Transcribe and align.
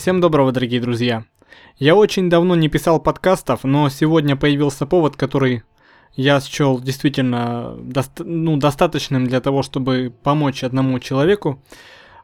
Всем 0.00 0.22
доброго, 0.22 0.50
дорогие 0.50 0.80
друзья. 0.80 1.24
Я 1.76 1.94
очень 1.94 2.30
давно 2.30 2.54
не 2.56 2.68
писал 2.68 3.00
подкастов, 3.00 3.64
но 3.64 3.90
сегодня 3.90 4.34
появился 4.34 4.86
повод, 4.86 5.14
который 5.14 5.62
я 6.14 6.40
счел 6.40 6.80
действительно 6.80 7.76
доста- 7.82 8.24
ну, 8.24 8.56
достаточным 8.56 9.26
для 9.26 9.42
того, 9.42 9.62
чтобы 9.62 10.10
помочь 10.22 10.64
одному 10.64 10.98
человеку. 11.00 11.62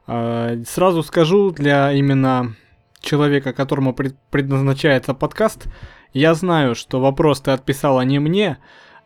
Э, 0.07 0.63
сразу 0.67 1.03
скажу, 1.03 1.51
для 1.51 1.93
именно 1.93 2.57
человека, 3.03 3.53
которому 3.53 3.93
пред- 3.93 4.17
предназначается 4.31 5.13
подкаст, 5.13 5.67
я 6.15 6.33
знаю, 6.33 6.77
что 6.77 6.99
вопрос 6.99 7.43
ты 7.43 7.51
отписала 7.51 8.01
не 8.01 8.19
мне, 8.21 8.57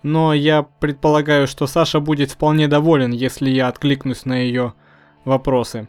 но 0.05 0.32
я 0.32 0.62
предполагаю, 0.62 1.48
что 1.48 1.66
Саша 1.66 1.98
будет 1.98 2.30
вполне 2.30 2.68
доволен, 2.68 3.11
если 3.11 3.50
я 3.50 3.66
откликнусь 3.66 4.27
на 4.27 4.37
ее 4.39 4.75
вопросы. 5.25 5.89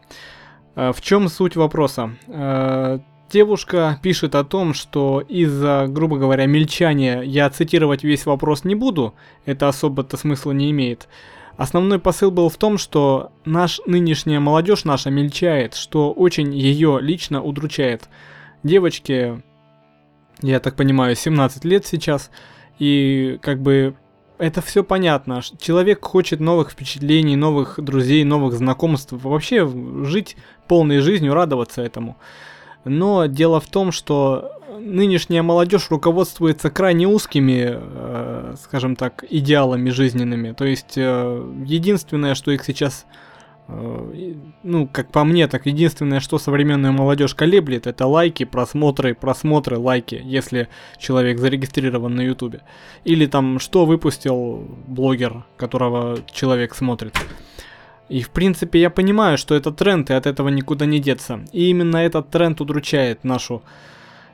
В 0.76 1.02
чем 1.02 1.28
суть 1.28 1.56
вопроса? 1.56 2.12
Э, 2.28 3.00
девушка 3.32 4.00
пишет 4.02 4.36
о 4.36 4.44
том, 4.44 4.74
что 4.74 5.22
из-за, 5.22 5.86
грубо 5.88 6.18
говоря, 6.18 6.46
мельчания 6.46 7.22
я 7.22 7.50
цитировать 7.50 8.04
весь 8.04 8.26
вопрос 8.26 8.64
не 8.64 8.76
буду, 8.76 9.14
это 9.46 9.68
особо-то 9.68 10.18
смысла 10.18 10.52
не 10.52 10.72
имеет. 10.72 11.08
Основной 11.58 12.00
посыл 12.00 12.32
был 12.32 12.50
в 12.50 12.58
том, 12.58 12.78
что 12.78 13.32
наш 13.46 13.82
нынешняя 13.86 14.40
молодежь 14.40 14.86
наша 14.86 15.10
мельчает, 15.10 15.76
что 15.76 16.12
очень 16.12 16.54
ее 16.56 17.00
лично 17.02 17.42
удручает. 17.44 18.10
Девочке, 18.64 19.42
я 20.42 20.60
так 20.60 20.76
понимаю, 20.76 21.16
17 21.16 21.66
лет 21.66 21.86
сейчас, 21.86 22.32
и 22.80 23.38
как 23.42 23.62
бы 23.62 23.96
это 24.42 24.62
все 24.62 24.84
понятно. 24.84 25.42
Человек 25.60 26.04
хочет 26.04 26.40
новых 26.40 26.72
впечатлений, 26.72 27.36
новых 27.36 27.80
друзей, 27.80 28.24
новых 28.24 28.54
знакомств, 28.56 29.12
вообще 29.12 29.70
жить 30.04 30.36
полной 30.68 31.00
жизнью, 31.00 31.36
радоваться 31.36 31.84
этому. 31.84 32.18
Но 32.84 33.28
дело 33.28 33.60
в 33.60 33.68
том, 33.68 33.92
что 33.92 34.52
нынешняя 34.80 35.44
молодежь 35.44 35.92
руководствуется 35.92 36.72
крайне 36.72 37.08
узкими, 37.08 37.78
э, 37.78 38.56
скажем 38.64 38.96
так, 38.96 39.24
идеалами 39.30 39.92
жизненными. 39.92 40.54
То 40.54 40.66
есть 40.66 40.98
э, 40.98 41.54
единственное, 41.64 42.34
что 42.34 42.50
их 42.50 42.66
сейчас 42.66 43.06
ну, 44.64 44.88
как 44.88 45.12
по 45.12 45.24
мне, 45.24 45.48
так 45.48 45.66
единственное, 45.66 46.20
что 46.20 46.38
современная 46.40 46.92
молодежь 46.92 47.36
колеблет, 47.36 47.88
это 47.88 48.06
лайки, 48.06 48.44
просмотры, 48.44 49.14
просмотры, 49.14 49.78
лайки, 49.78 50.22
если 50.24 50.68
человек 50.98 51.40
зарегистрирован 51.40 52.16
на 52.16 52.22
ютубе. 52.22 52.62
Или 53.04 53.26
там, 53.26 53.60
что 53.60 53.86
выпустил 53.86 54.68
блогер, 54.88 55.44
которого 55.58 56.20
человек 56.32 56.76
смотрит. 56.76 57.16
И 58.10 58.22
в 58.24 58.30
принципе 58.30 58.82
я 58.82 58.90
понимаю, 58.90 59.38
что 59.38 59.56
это 59.56 59.72
тренд, 59.72 60.10
и 60.10 60.14
от 60.14 60.26
этого 60.26 60.50
никуда 60.50 60.86
не 60.86 61.00
деться. 61.00 61.40
И 61.54 61.70
именно 61.70 61.98
этот 61.98 62.30
тренд 62.30 62.60
удручает 62.60 63.24
нашу 63.24 63.64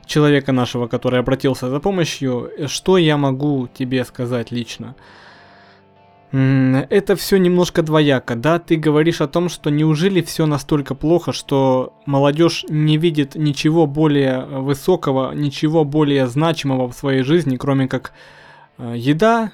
человека 0.04 0.52
нашего, 0.52 0.88
который 0.88 1.20
обратился 1.20 1.70
за 1.70 1.78
помощью. 1.78 2.50
Что 2.66 2.98
я 2.98 3.16
могу 3.16 3.68
тебе 3.72 4.04
сказать 4.04 4.50
лично? 4.50 4.96
Это 6.30 7.16
все 7.16 7.38
немножко 7.38 7.82
двояко, 7.82 8.36
да? 8.36 8.58
Ты 8.58 8.76
говоришь 8.76 9.22
о 9.22 9.28
том, 9.28 9.48
что 9.48 9.70
неужели 9.70 10.20
все 10.20 10.44
настолько 10.44 10.94
плохо, 10.94 11.32
что 11.32 11.94
молодежь 12.04 12.66
не 12.68 12.98
видит 12.98 13.34
ничего 13.34 13.86
более 13.86 14.44
высокого, 14.44 15.32
ничего 15.32 15.84
более 15.84 16.26
значимого 16.26 16.88
в 16.88 16.94
своей 16.94 17.22
жизни, 17.22 17.56
кроме 17.56 17.88
как 17.88 18.12
э, 18.76 18.92
еда, 18.96 19.52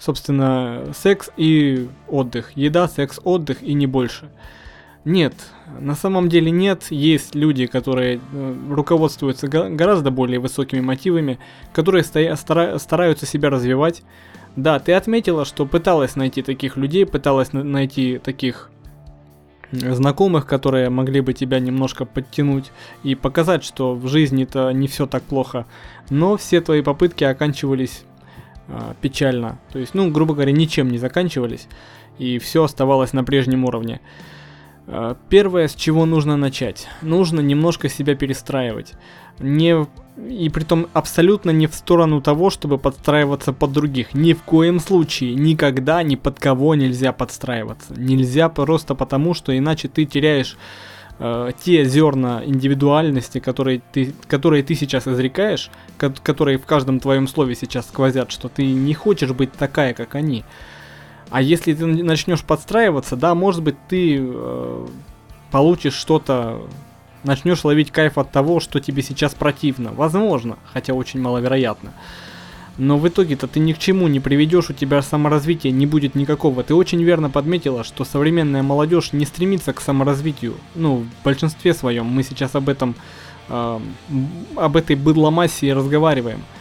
собственно, 0.00 0.92
секс 0.92 1.30
и 1.36 1.88
отдых. 2.08 2.50
Еда, 2.56 2.88
секс, 2.88 3.20
отдых 3.22 3.62
и 3.62 3.74
не 3.74 3.86
больше. 3.86 4.28
Нет, 5.04 5.34
на 5.78 5.94
самом 5.94 6.28
деле 6.28 6.50
нет. 6.50 6.88
Есть 6.90 7.36
люди, 7.36 7.66
которые 7.66 8.18
э, 8.32 8.56
руководствуются 8.68 9.46
гораздо 9.46 10.10
более 10.10 10.40
высокими 10.40 10.80
мотивами, 10.80 11.38
которые 11.72 12.02
стараются 12.02 13.24
себя 13.24 13.50
развивать, 13.50 14.02
да, 14.58 14.80
ты 14.80 14.92
отметила, 14.92 15.44
что 15.44 15.66
пыталась 15.66 16.16
найти 16.16 16.42
таких 16.42 16.76
людей, 16.76 17.06
пыталась 17.06 17.52
найти 17.52 18.18
таких 18.18 18.70
знакомых, 19.70 20.46
которые 20.46 20.90
могли 20.90 21.20
бы 21.20 21.32
тебя 21.32 21.60
немножко 21.60 22.04
подтянуть 22.04 22.72
и 23.04 23.14
показать, 23.14 23.62
что 23.62 23.94
в 23.94 24.08
жизни-то 24.08 24.72
не 24.72 24.88
все 24.88 25.06
так 25.06 25.22
плохо. 25.22 25.64
Но 26.10 26.36
все 26.36 26.60
твои 26.60 26.82
попытки 26.82 27.22
оканчивались 27.22 28.02
э, 28.66 28.94
печально. 29.00 29.60
То 29.72 29.78
есть, 29.78 29.94
ну, 29.94 30.10
грубо 30.10 30.34
говоря, 30.34 30.50
ничем 30.50 30.90
не 30.90 30.98
заканчивались. 30.98 31.68
И 32.18 32.40
все 32.40 32.64
оставалось 32.64 33.12
на 33.12 33.22
прежнем 33.22 33.64
уровне. 33.64 34.00
Первое, 35.28 35.68
с 35.68 35.74
чего 35.74 36.06
нужно 36.06 36.36
начать. 36.36 36.88
Нужно 37.02 37.40
немножко 37.40 37.88
себя 37.88 38.14
перестраивать. 38.14 38.94
Не 39.38 39.86
и 40.26 40.48
притом 40.48 40.88
абсолютно 40.94 41.50
не 41.50 41.66
в 41.66 41.74
сторону 41.74 42.20
того, 42.20 42.50
чтобы 42.50 42.78
подстраиваться 42.78 43.52
под 43.52 43.72
других. 43.72 44.14
Ни 44.14 44.32
в 44.32 44.42
коем 44.42 44.80
случае, 44.80 45.34
никогда 45.34 46.02
ни 46.02 46.16
под 46.16 46.40
кого 46.40 46.74
нельзя 46.74 47.12
подстраиваться. 47.12 47.94
Нельзя 47.96 48.48
просто 48.48 48.94
потому, 48.94 49.34
что 49.34 49.56
иначе 49.56 49.86
ты 49.88 50.06
теряешь 50.06 50.56
э, 51.20 51.50
те 51.62 51.84
зерна 51.84 52.42
индивидуальности, 52.44 53.38
которые 53.38 53.80
ты, 53.92 54.12
которые 54.26 54.64
ты 54.64 54.74
сейчас 54.74 55.06
изрекаешь, 55.06 55.70
ко- 55.96 56.10
которые 56.10 56.58
в 56.58 56.66
каждом 56.66 56.98
твоем 56.98 57.28
слове 57.28 57.54
сейчас 57.54 57.86
сквозят, 57.86 58.32
что 58.32 58.48
ты 58.48 58.66
не 58.66 58.94
хочешь 58.94 59.30
быть 59.30 59.52
такая, 59.52 59.94
как 59.94 60.16
они. 60.16 60.44
А 61.30 61.42
если 61.42 61.74
ты 61.74 61.86
начнешь 61.86 62.42
подстраиваться, 62.42 63.16
да, 63.16 63.34
может 63.34 63.62
быть, 63.62 63.76
ты 63.88 64.18
э, 64.18 64.86
получишь 65.50 65.94
что-то 65.94 66.62
начнешь 67.24 67.64
ловить 67.64 67.90
кайф 67.90 68.16
от 68.16 68.30
того, 68.30 68.60
что 68.60 68.80
тебе 68.80 69.02
сейчас 69.02 69.34
противно. 69.34 69.92
Возможно, 69.92 70.56
хотя 70.72 70.94
очень 70.94 71.20
маловероятно. 71.20 71.92
Но 72.78 72.96
в 72.96 73.08
итоге-то 73.08 73.48
ты 73.48 73.58
ни 73.58 73.72
к 73.72 73.78
чему 73.78 74.06
не 74.06 74.20
приведешь, 74.20 74.70
у 74.70 74.72
тебя 74.72 75.02
саморазвития 75.02 75.72
не 75.72 75.84
будет 75.84 76.14
никакого. 76.14 76.62
Ты 76.62 76.74
очень 76.74 77.02
верно 77.02 77.28
подметила, 77.28 77.82
что 77.82 78.04
современная 78.04 78.62
молодежь 78.62 79.12
не 79.12 79.26
стремится 79.26 79.72
к 79.72 79.80
саморазвитию. 79.80 80.54
Ну, 80.76 80.98
в 80.98 81.24
большинстве 81.24 81.74
своем. 81.74 82.06
Мы 82.06 82.22
сейчас 82.22 82.54
об 82.54 82.68
этом, 82.68 82.94
э, 83.48 83.80
об 84.54 84.76
этой 84.76 84.94
быдломассе 84.94 85.74
разговариваем. 85.74 86.38
Э, 86.38 86.57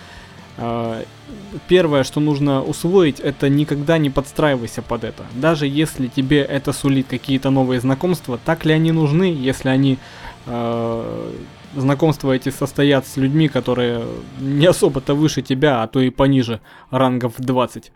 первое, 1.68 2.04
что 2.04 2.20
нужно 2.20 2.64
усвоить, 2.64 3.20
это 3.20 3.50
никогда 3.50 3.98
не 3.98 4.10
подстраивайся 4.10 4.82
под 4.82 5.04
это. 5.04 5.24
Даже 5.36 5.68
если 5.68 6.08
тебе 6.08 6.42
это 6.42 6.74
сулит 6.74 7.08
какие-то 7.08 7.50
новые 7.50 7.80
знакомства, 7.80 8.40
так 8.44 8.66
ли 8.66 8.74
они 8.74 8.92
нужны, 8.92 9.26
если 9.26 9.70
они 9.70 9.98
э, 10.46 11.32
знакомства 11.76 12.32
эти 12.32 12.50
состоят 12.50 13.06
с 13.08 13.18
людьми, 13.18 13.50
которые 13.50 14.04
не 14.40 14.66
особо-то 14.66 15.14
выше 15.14 15.42
тебя, 15.42 15.84
а 15.84 15.88
то 15.88 16.00
и 16.00 16.10
пониже 16.10 16.60
рангов 16.92 17.34
20. 17.38 17.92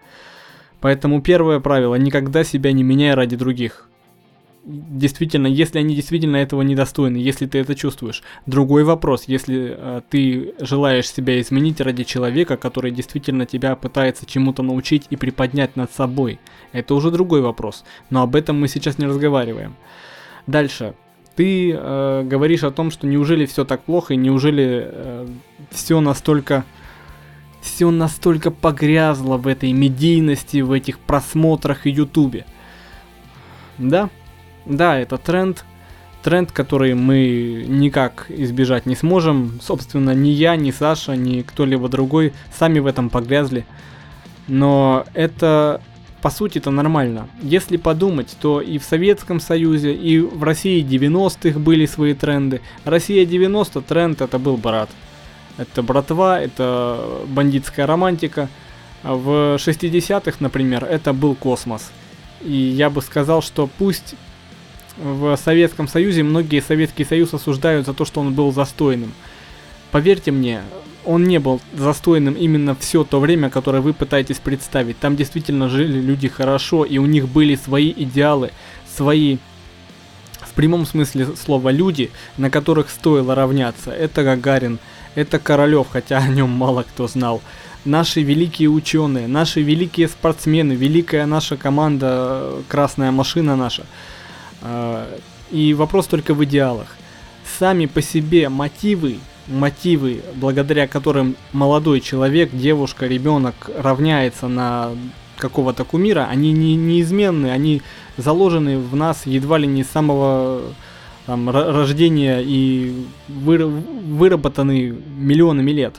Поэтому 0.79 1.21
первое 1.21 1.59
правило, 1.59 1.95
никогда 1.95 2.43
себя 2.43 2.71
не 2.71 2.83
меняй 2.83 3.13
ради 3.13 3.35
других. 3.35 3.90
Действительно, 4.63 5.47
если 5.47 5.79
они 5.79 5.95
действительно 5.95 6.35
этого 6.37 6.61
недостойны, 6.61 7.17
если 7.17 7.47
ты 7.47 7.57
это 7.57 7.73
чувствуешь. 7.73 8.21
Другой 8.45 8.83
вопрос, 8.83 9.23
если 9.25 9.75
э, 9.75 10.01
ты 10.07 10.53
желаешь 10.59 11.09
себя 11.09 11.41
изменить 11.41 11.81
ради 11.81 12.03
человека, 12.03 12.57
который 12.57 12.91
действительно 12.91 13.47
тебя 13.47 13.75
пытается 13.75 14.27
чему-то 14.27 14.61
научить 14.61 15.07
и 15.09 15.15
приподнять 15.15 15.75
над 15.75 15.91
собой. 15.91 16.39
Это 16.73 16.93
уже 16.93 17.09
другой 17.09 17.41
вопрос, 17.41 17.83
но 18.11 18.21
об 18.21 18.35
этом 18.35 18.59
мы 18.59 18.67
сейчас 18.67 18.99
не 18.99 19.07
разговариваем. 19.07 19.75
Дальше 20.45 20.93
ты 21.35 21.71
э, 21.71 22.23
говоришь 22.23 22.63
о 22.63 22.69
том, 22.69 22.91
что 22.91 23.07
неужели 23.07 23.47
все 23.47 23.65
так 23.65 23.81
плохо, 23.81 24.13
и 24.13 24.17
неужели 24.17 24.83
э, 24.85 25.27
все 25.71 26.01
настолько 26.01 26.65
все 27.61 27.89
настолько 27.91 28.51
погрязло 28.51 29.37
в 29.37 29.47
этой 29.47 29.71
медийности, 29.71 30.61
в 30.61 30.71
этих 30.71 30.99
просмотрах 30.99 31.85
и 31.85 31.91
ютубе. 31.91 32.45
Да, 33.77 34.09
да, 34.65 34.97
это 34.99 35.17
тренд, 35.17 35.65
тренд, 36.23 36.51
который 36.51 36.93
мы 36.93 37.65
никак 37.67 38.25
избежать 38.29 38.85
не 38.85 38.95
сможем. 38.95 39.59
Собственно, 39.61 40.11
ни 40.11 40.29
я, 40.29 40.55
ни 40.55 40.71
Саша, 40.71 41.15
ни 41.15 41.41
кто-либо 41.41 41.89
другой 41.89 42.33
сами 42.57 42.79
в 42.79 42.85
этом 42.85 43.09
погрязли. 43.09 43.65
Но 44.47 45.05
это 45.13 45.81
по 46.21 46.29
сути 46.29 46.59
это 46.59 46.69
нормально. 46.69 47.27
Если 47.41 47.77
подумать, 47.77 48.37
то 48.39 48.61
и 48.61 48.77
в 48.77 48.83
Советском 48.83 49.39
Союзе, 49.39 49.93
и 49.93 50.19
в 50.19 50.43
России 50.43 50.83
90-х 50.83 51.59
были 51.59 51.85
свои 51.85 52.13
тренды. 52.13 52.61
Россия 52.85 53.25
90 53.25 53.81
тренд 53.81 54.21
это 54.21 54.37
был 54.37 54.57
брат. 54.57 54.89
Это 55.57 55.81
братва, 55.81 56.39
это 56.39 57.21
бандитская 57.27 57.87
романтика. 57.87 58.49
А 59.03 59.15
в 59.15 59.55
60-х, 59.55 60.37
например, 60.39 60.85
это 60.85 61.11
был 61.11 61.33
космос. 61.33 61.91
И 62.41 62.53
я 62.53 62.89
бы 62.91 63.01
сказал, 63.01 63.41
что 63.41 63.67
пусть 63.79 64.15
в 65.01 65.35
Советском 65.37 65.87
Союзе 65.87 66.23
многие 66.23 66.61
Советский 66.61 67.05
Союз 67.05 67.33
осуждают 67.33 67.85
за 67.85 67.93
то, 67.93 68.05
что 68.05 68.21
он 68.21 68.33
был 68.33 68.51
застойным. 68.51 69.11
Поверьте 69.91 70.31
мне, 70.31 70.61
он 71.05 71.23
не 71.23 71.39
был 71.39 71.59
застойным 71.73 72.35
именно 72.35 72.75
все 72.75 73.03
то 73.03 73.19
время, 73.19 73.49
которое 73.49 73.81
вы 73.81 73.93
пытаетесь 73.93 74.37
представить. 74.37 74.99
Там 74.99 75.15
действительно 75.15 75.69
жили 75.69 75.99
люди 75.99 76.27
хорошо, 76.27 76.85
и 76.85 76.97
у 76.97 77.05
них 77.05 77.27
были 77.27 77.55
свои 77.55 77.91
идеалы, 77.91 78.51
свои, 78.95 79.37
в 80.41 80.53
прямом 80.53 80.85
смысле 80.85 81.27
слова 81.35 81.69
люди, 81.69 82.11
на 82.37 82.49
которых 82.49 82.89
стоило 82.89 83.35
равняться. 83.35 83.91
Это 83.91 84.23
Гагарин, 84.23 84.79
это 85.15 85.39
Королев, 85.39 85.87
хотя 85.91 86.19
о 86.19 86.27
нем 86.27 86.49
мало 86.49 86.83
кто 86.83 87.07
знал. 87.07 87.41
Наши 87.83 88.21
великие 88.21 88.69
ученые, 88.69 89.27
наши 89.27 89.61
великие 89.63 90.07
спортсмены, 90.07 90.73
великая 90.73 91.25
наша 91.25 91.57
команда, 91.57 92.53
красная 92.67 93.11
машина 93.11 93.55
наша. 93.55 93.85
А, 94.61 95.07
и 95.51 95.73
вопрос 95.73 96.07
только 96.07 96.33
в 96.33 96.43
идеалах. 96.45 96.95
Сами 97.59 97.85
по 97.85 98.01
себе 98.01 98.49
мотивы, 98.49 99.17
мотивы, 99.47 100.21
благодаря 100.35 100.87
которым 100.87 101.35
молодой 101.51 101.99
человек, 101.99 102.51
девушка, 102.53 103.07
ребенок 103.07 103.69
равняется 103.77 104.47
на 104.47 104.91
какого-то 105.37 105.83
кумира, 105.83 106.27
они 106.29 106.53
не, 106.53 106.75
неизменны, 106.75 107.47
они 107.47 107.81
заложены 108.17 108.77
в 108.77 108.95
нас 108.95 109.25
едва 109.25 109.57
ли 109.57 109.67
не 109.67 109.83
с 109.83 109.89
самого 109.89 110.61
там, 111.25 111.49
рождения 111.49 112.41
и 112.43 113.05
выработаны 113.27 114.95
миллионами 115.17 115.71
лет. 115.71 115.95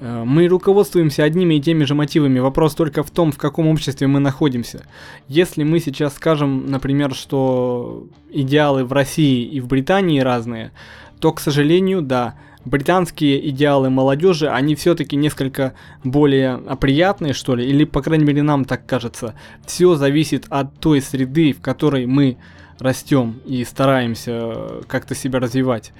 Э, 0.00 0.24
мы 0.24 0.48
руководствуемся 0.48 1.24
одними 1.24 1.54
и 1.54 1.60
теми 1.60 1.84
же 1.84 1.94
мотивами, 1.94 2.38
вопрос 2.38 2.74
только 2.74 3.02
в 3.02 3.10
том, 3.10 3.32
в 3.32 3.38
каком 3.38 3.68
обществе 3.68 4.06
мы 4.06 4.18
находимся. 4.18 4.84
Если 5.28 5.62
мы 5.62 5.78
сейчас 5.78 6.14
скажем, 6.14 6.66
например, 6.66 7.14
что 7.14 8.06
идеалы 8.30 8.84
в 8.84 8.92
России 8.92 9.44
и 9.44 9.60
в 9.60 9.66
Британии 9.66 10.20
разные, 10.20 10.72
то, 11.20 11.32
к 11.32 11.40
сожалению, 11.40 12.00
да, 12.00 12.34
британские 12.64 13.48
идеалы 13.50 13.90
молодежи, 13.90 14.48
они 14.48 14.74
все-таки 14.74 15.16
несколько 15.16 15.74
более 16.02 16.58
приятные, 16.80 17.34
что 17.34 17.54
ли, 17.54 17.66
или, 17.66 17.84
по 17.84 18.02
крайней 18.02 18.24
мере, 18.24 18.42
нам 18.42 18.64
так 18.64 18.86
кажется. 18.86 19.34
Все 19.66 19.94
зависит 19.96 20.46
от 20.48 20.78
той 20.78 21.00
среды, 21.02 21.52
в 21.52 21.60
которой 21.60 22.06
мы 22.06 22.38
растем 22.78 23.40
и 23.44 23.64
стараемся 23.64 24.82
как-то 24.86 25.14
себя 25.14 25.40
развивать. 25.40 25.92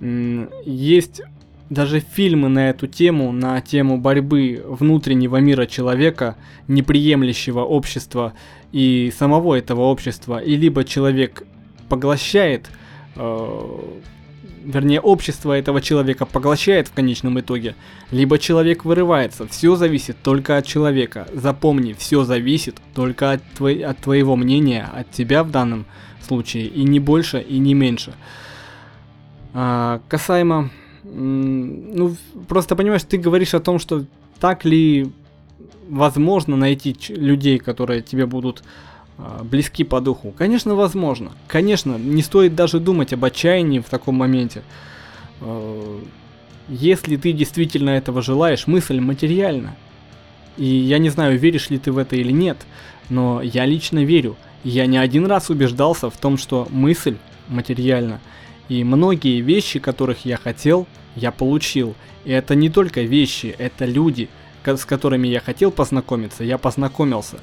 Есть 0.00 1.22
даже 1.70 2.00
фильмы 2.00 2.48
на 2.48 2.68
эту 2.70 2.86
тему, 2.86 3.32
на 3.32 3.60
тему 3.60 3.96
борьбы 3.96 4.62
внутреннего 4.66 5.38
мира 5.38 5.66
человека, 5.66 6.36
неприемлющего 6.68 7.60
общества 7.60 8.34
и 8.72 9.12
самого 9.16 9.54
этого 9.54 9.82
общества, 9.82 10.38
и 10.38 10.56
либо 10.56 10.84
человек 10.84 11.44
поглощает 11.88 12.68
э, 13.16 13.78
вернее, 14.64 15.00
общество 15.00 15.52
этого 15.52 15.80
человека 15.80 16.26
поглощает 16.26 16.88
в 16.88 16.92
конечном 16.92 17.40
итоге, 17.40 17.74
либо 18.10 18.38
человек 18.38 18.84
вырывается. 18.84 19.46
Все 19.46 19.76
зависит 19.76 20.16
только 20.22 20.56
от 20.56 20.66
человека. 20.66 21.26
Запомни, 21.32 21.92
все 21.92 22.24
зависит 22.24 22.76
только 22.94 23.32
от, 23.32 23.42
твой, 23.56 23.80
от 23.80 23.98
твоего 23.98 24.36
мнения, 24.36 24.88
от 24.92 25.10
тебя 25.10 25.44
в 25.44 25.50
данном 25.50 25.86
случае, 26.20 26.66
и 26.66 26.82
не 26.82 27.00
больше, 27.00 27.40
и 27.40 27.58
не 27.58 27.74
меньше. 27.74 28.14
А, 29.52 30.00
касаемо, 30.08 30.70
ну, 31.02 32.16
просто 32.48 32.76
понимаешь, 32.76 33.02
ты 33.02 33.16
говоришь 33.18 33.54
о 33.54 33.60
том, 33.60 33.78
что 33.78 34.04
так 34.38 34.64
ли 34.64 35.10
возможно 35.88 36.56
найти 36.56 36.96
людей, 37.08 37.58
которые 37.58 38.02
тебе 38.02 38.26
будут 38.26 38.62
а, 39.18 39.42
близки 39.44 39.84
по 39.84 40.00
духу? 40.00 40.32
Конечно, 40.36 40.74
возможно. 40.74 41.32
Конечно, 41.46 41.96
не 41.96 42.22
стоит 42.22 42.54
даже 42.54 42.80
думать 42.80 43.12
об 43.12 43.24
отчаянии 43.24 43.80
в 43.80 43.88
таком 43.88 44.16
моменте. 44.16 44.62
А, 45.40 46.00
если 46.68 47.16
ты 47.16 47.32
действительно 47.32 47.90
этого 47.90 48.22
желаешь, 48.22 48.66
мысль 48.66 49.00
материальна. 49.00 49.76
И 50.56 50.66
я 50.66 50.98
не 50.98 51.08
знаю, 51.08 51.38
веришь 51.38 51.70
ли 51.70 51.78
ты 51.78 51.90
в 51.92 51.98
это 51.98 52.16
или 52.16 52.32
нет, 52.32 52.58
но 53.08 53.40
я 53.42 53.66
лично 53.66 54.04
верю. 54.04 54.36
Я 54.62 54.86
не 54.86 54.98
один 54.98 55.26
раз 55.26 55.50
убеждался 55.50 56.10
в 56.10 56.16
том, 56.16 56.36
что 56.36 56.68
мысль 56.70 57.16
материальна. 57.48 58.20
И 58.70 58.84
многие 58.84 59.40
вещи, 59.40 59.80
которых 59.80 60.24
я 60.24 60.36
хотел, 60.36 60.86
я 61.16 61.32
получил. 61.32 61.96
И 62.24 62.30
это 62.30 62.54
не 62.54 62.70
только 62.70 63.02
вещи, 63.02 63.52
это 63.58 63.84
люди, 63.84 64.28
с 64.64 64.84
которыми 64.84 65.26
я 65.26 65.40
хотел 65.40 65.72
познакомиться, 65.72 66.44
я 66.44 66.56
познакомился. 66.56 67.38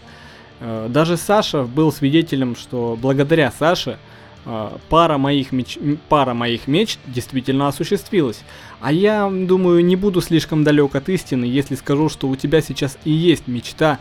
Э, 0.62 0.88
даже 0.90 1.18
Саша 1.18 1.64
был 1.64 1.92
свидетелем, 1.92 2.56
что 2.56 2.98
благодаря 3.00 3.52
Саше 3.52 3.98
э, 4.46 4.70
пара 4.88 5.18
моих, 5.18 5.52
меч... 5.52 5.78
пара 6.08 6.34
моих 6.34 6.66
мечт 6.66 6.98
действительно 7.06 7.68
осуществилась. 7.68 8.40
А 8.80 8.94
я 8.94 9.30
думаю, 9.30 9.84
не 9.84 9.98
буду 9.98 10.22
слишком 10.22 10.64
далек 10.64 10.96
от 10.96 11.10
истины, 11.10 11.44
если 11.44 11.76
скажу, 11.76 12.08
что 12.08 12.30
у 12.30 12.38
тебя 12.38 12.62
сейчас 12.62 12.98
и 13.04 13.12
есть 13.12 13.48
мечта 13.48 14.00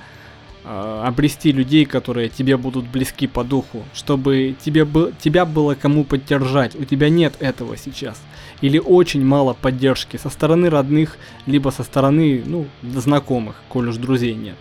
обрести 0.67 1.53
людей, 1.53 1.85
которые 1.85 2.29
тебе 2.29 2.57
будут 2.57 2.87
близки 2.87 3.27
по 3.27 3.45
духу, 3.45 3.85
чтобы 3.95 4.57
тебе 4.65 4.85
бы, 4.85 5.13
тебя 5.21 5.45
было 5.45 5.75
кому 5.75 6.05
поддержать. 6.05 6.75
У 6.75 6.85
тебя 6.85 7.09
нет 7.09 7.35
этого 7.39 7.77
сейчас. 7.77 8.21
Или 8.61 8.79
очень 8.79 9.25
мало 9.25 9.55
поддержки 9.55 10.17
со 10.17 10.29
стороны 10.29 10.69
родных, 10.69 11.19
либо 11.47 11.71
со 11.71 11.85
стороны, 11.85 12.43
ну, 12.45 12.67
знакомых, 12.83 13.63
коль 13.69 13.89
уж 13.89 13.97
друзей 13.97 14.35
нет. 14.35 14.57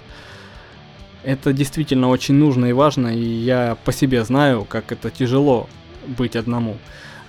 Это 1.24 1.54
действительно 1.54 2.10
очень 2.10 2.36
нужно 2.36 2.68
и 2.68 2.74
важно, 2.74 3.08
и 3.08 3.24
я 3.24 3.78
по 3.84 3.92
себе 3.92 4.24
знаю, 4.24 4.64
как 4.64 4.92
это 4.92 5.10
тяжело 5.10 5.68
быть 6.08 6.36
одному. 6.36 6.78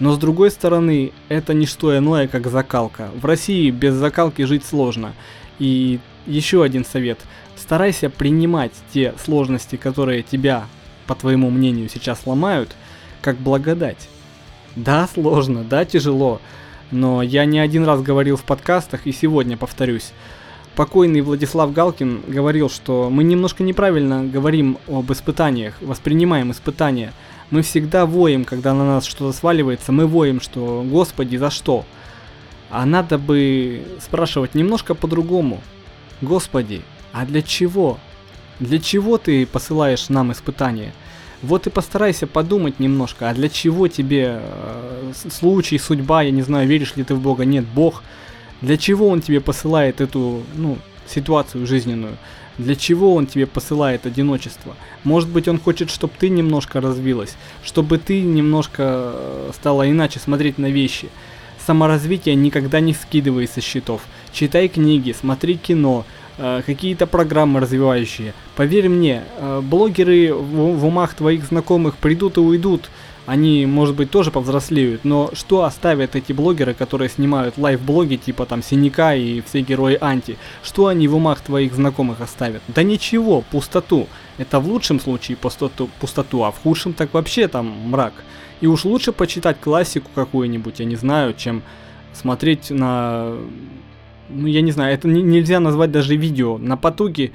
Но 0.01 0.13
с 0.13 0.19
другой 0.19 0.51
стороны, 0.51 1.13
это 1.31 1.55
не 1.55 1.65
что 1.65 1.97
иное, 1.97 2.29
как 2.29 2.49
закалка. 2.49 3.09
В 3.15 3.25
России 3.25 3.71
без 3.71 3.95
закалки 3.95 4.43
жить 4.43 4.67
сложно. 4.67 5.15
И 5.59 5.99
еще 6.27 6.63
один 6.63 6.85
совет. 6.85 7.19
Старайся 7.57 8.11
принимать 8.11 8.73
те 8.93 9.15
сложности, 9.23 9.77
которые 9.77 10.23
тебя, 10.23 10.67
по 11.07 11.15
твоему 11.15 11.51
мнению, 11.51 11.89
сейчас 11.89 12.27
ломают, 12.27 12.75
как 13.23 13.37
благодать. 13.37 14.09
Да, 14.75 15.09
сложно, 15.13 15.65
да, 15.65 15.85
тяжело. 15.85 16.41
Но 16.91 17.23
я 17.23 17.45
не 17.45 17.59
один 17.59 17.85
раз 17.85 18.03
говорил 18.03 18.37
в 18.37 18.45
подкастах 18.45 19.07
и 19.07 19.13
сегодня 19.13 19.57
повторюсь 19.57 20.13
покойный 20.77 21.23
Владислав 21.23 21.73
Галкин 21.73 22.23
говорил, 22.29 22.69
что 22.69 23.09
мы 23.11 23.25
немножко 23.25 23.65
неправильно 23.65 24.23
говорим 24.23 24.79
об 24.87 25.11
испытаниях, 25.11 25.75
воспринимаем 25.81 26.53
испытания. 26.53 27.13
Мы 27.51 27.63
всегда 27.63 28.07
воем, 28.07 28.45
когда 28.45 28.75
на 28.75 28.85
нас 28.85 29.05
что-то 29.05 29.33
сваливается, 29.33 29.91
мы 29.91 30.07
воем, 30.07 30.41
что 30.41 30.85
«Господи, 30.87 31.37
за 31.37 31.51
что?». 31.51 31.85
А 32.71 32.85
надо 32.87 33.19
бы 33.19 33.83
спрашивать 34.01 34.55
немножко 34.55 34.95
по-другому. 34.95 35.61
«Господи, 36.21 36.83
а 37.13 37.27
для 37.27 37.43
чего? 37.43 37.99
Для 38.61 38.79
чего 38.79 39.19
ты 39.19 39.47
посылаешь 39.47 40.09
нам 40.09 40.33
испытания?» 40.33 40.93
Вот 41.43 41.67
и 41.67 41.71
постарайся 41.71 42.27
подумать 42.27 42.81
немножко, 42.81 43.29
а 43.29 43.35
для 43.35 43.51
чего 43.51 43.89
тебе 43.89 44.41
э, 44.41 45.13
случай, 45.31 45.79
судьба, 45.79 46.23
я 46.23 46.31
не 46.31 46.41
знаю, 46.41 46.67
веришь 46.67 46.97
ли 46.97 47.05
ты 47.05 47.15
в 47.15 47.21
Бога, 47.21 47.45
нет, 47.45 47.65
Бог– 47.67 48.03
для 48.63 48.77
чего 48.77 49.09
он 49.09 49.21
тебе 49.21 49.41
посылает 49.41 50.01
эту, 50.01 50.43
ну, 50.55 50.79
ситуацию 51.07 51.67
жизненную? 51.67 52.17
Для 52.59 52.75
чего 52.75 53.15
он 53.15 53.27
тебе 53.27 53.47
посылает 53.47 54.07
одиночество? 54.07 54.75
Может 55.05 55.29
быть, 55.29 55.47
он 55.47 55.61
хочет, 55.61 55.91
чтобы 55.91 56.15
ты 56.19 56.31
немножко 56.31 56.81
развилась, 56.81 57.37
чтобы 57.63 57.99
ты 57.99 58.23
немножко 58.23 59.13
э, 59.15 59.51
стала 59.55 59.91
иначе 59.91 60.21
смотреть 60.21 60.57
на 60.57 60.71
вещи. 60.71 61.11
Саморазвитие 61.67 62.37
никогда 62.37 62.79
не 62.79 62.95
скидывай 62.95 63.49
со 63.49 63.61
счетов. 63.61 64.03
Читай 64.33 64.69
книги, 64.69 65.13
смотри 65.19 65.57
кино, 65.57 66.05
э, 66.39 66.63
какие-то 66.65 67.09
программы 67.09 67.59
развивающие. 67.59 68.35
Поверь 68.55 68.89
мне, 68.89 69.25
э, 69.39 69.61
блогеры 69.65 70.33
в, 70.33 70.87
умах 70.87 71.15
твоих 71.15 71.45
знакомых 71.45 71.97
придут 71.97 72.37
и 72.37 72.41
уйдут, 72.41 72.89
они, 73.27 73.67
может 73.67 73.97
быть, 73.97 74.13
тоже 74.13 74.31
повзрослеют, 74.31 75.05
но 75.05 75.31
что 75.33 75.65
оставят 75.65 76.15
эти 76.15 76.33
блогеры, 76.33 76.75
которые 76.75 77.09
снимают 77.09 77.59
лайв-блоги 77.59 78.15
типа 78.15 78.47
там 78.47 78.63
Синяка 78.63 79.17
и 79.17 79.41
все 79.41 79.63
герои 79.63 79.99
Анти? 80.01 80.39
Что 80.63 80.87
они 80.87 81.09
в 81.09 81.17
умах 81.17 81.41
твоих 81.41 81.75
знакомых 81.75 82.21
оставят? 82.21 82.63
Да 82.69 82.85
ничего, 82.85 83.41
пустоту. 83.51 84.07
Это 84.39 84.61
в 84.61 84.69
лучшем 84.69 85.01
случае 85.01 85.37
пустоту, 85.37 85.91
пустоту, 85.99 86.45
а 86.45 86.53
в 86.53 86.63
худшем 86.63 86.93
так 86.93 87.13
вообще 87.13 87.49
там 87.49 87.67
мрак. 87.67 88.13
И 88.61 88.67
уж 88.67 88.85
лучше 88.85 89.13
почитать 89.13 89.61
классику 89.61 90.11
какую-нибудь, 90.15 90.81
я 90.81 90.87
не 90.87 90.97
знаю, 90.97 91.35
чем 91.35 91.63
смотреть 92.13 92.71
на... 92.71 93.35
Ну, 94.29 94.47
я 94.47 94.61
не 94.61 94.73
знаю, 94.73 94.95
это 94.95 95.07
нельзя 95.09 95.61
назвать 95.61 95.93
даже 95.93 96.17
видео. 96.17 96.59
На 96.59 96.77
потуге 96.77 97.33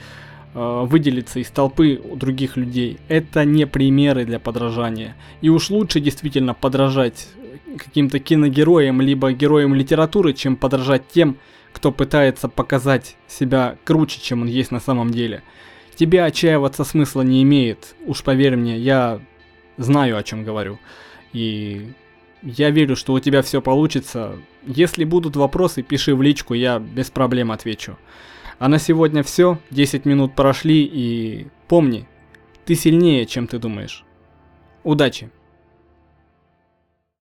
Э, 0.54 0.84
выделиться 0.86 1.40
из 1.40 1.50
толпы 1.50 2.02
других 2.16 2.58
людей. 2.58 3.00
Это 3.08 3.46
не 3.46 3.66
примеры 3.66 4.26
для 4.26 4.38
подражания. 4.38 5.16
И 5.40 5.48
уж 5.48 5.70
лучше 5.70 6.02
действительно 6.02 6.54
подражать 6.54 7.30
каким-то 7.78 8.20
киногероям, 8.20 9.00
либо 9.00 9.32
героям 9.32 9.74
литературы, 9.74 10.34
чем 10.34 10.58
подражать 10.58 11.08
тем, 11.08 11.38
кто 11.72 11.94
пытается 11.94 12.50
показать 12.50 13.16
себя 13.30 13.78
круче, 13.86 14.20
чем 14.20 14.42
он 14.42 14.50
есть 14.50 14.72
на 14.72 14.82
самом 14.82 15.12
деле. 15.12 15.42
Тебе 15.96 16.22
отчаиваться 16.22 16.84
смысла 16.84 17.22
не 17.22 17.44
имеет, 17.44 17.96
уж 18.06 18.22
поверь 18.22 18.58
мне, 18.58 18.78
я 18.78 19.22
знаю, 19.78 20.18
о 20.18 20.24
чем 20.24 20.44
говорю. 20.44 20.80
И 21.34 21.94
я 22.42 22.70
верю, 22.70 22.96
что 22.96 23.14
у 23.14 23.20
тебя 23.20 23.42
все 23.42 23.62
получится. 23.62 24.38
Если 24.66 25.04
будут 25.04 25.36
вопросы, 25.36 25.84
пиши 25.84 26.16
в 26.16 26.22
личку, 26.22 26.54
я 26.54 26.80
без 26.80 27.10
проблем 27.10 27.52
отвечу. 27.52 27.98
А 28.60 28.68
на 28.68 28.80
сегодня 28.80 29.24
все, 29.24 29.60
10 29.72 30.06
минут 30.06 30.36
прошли 30.36 30.84
и 30.84 31.48
помни, 31.68 32.08
ты 32.66 32.76
сильнее, 32.76 33.26
чем 33.26 33.48
ты 33.48 33.58
думаешь. 33.58 34.06
Удачи! 34.84 35.32